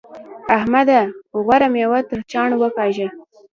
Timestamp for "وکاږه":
2.57-3.07